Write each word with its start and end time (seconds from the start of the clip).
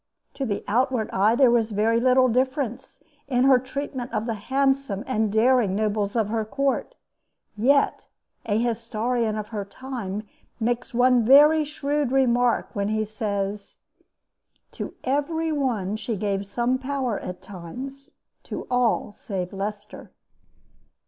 To 0.33 0.47
the 0.47 0.63
outward 0.67 1.11
eye 1.11 1.35
there 1.35 1.51
was 1.51 1.69
very 1.69 1.99
little 1.99 2.27
difference 2.27 3.01
in 3.27 3.43
her 3.43 3.59
treatment 3.59 4.11
of 4.11 4.25
the 4.25 4.33
handsome 4.33 5.03
and 5.05 5.31
daring 5.31 5.75
nobles 5.75 6.15
of 6.15 6.29
her 6.29 6.43
court; 6.43 6.95
yet 7.55 8.07
a 8.47 8.57
historian 8.57 9.35
of 9.37 9.49
her 9.49 9.63
time 9.63 10.23
makes 10.59 10.95
one 10.95 11.23
very 11.23 11.63
shrewd 11.63 12.11
remark 12.11 12.73
when 12.75 12.87
he 12.87 13.05
says: 13.05 13.77
"To 14.71 14.95
every 15.03 15.51
one 15.51 15.95
she 15.97 16.15
gave 16.15 16.47
some 16.47 16.79
power 16.79 17.19
at 17.19 17.39
times 17.43 18.09
to 18.45 18.65
all 18.71 19.11
save 19.11 19.53
Leicester." 19.53 20.11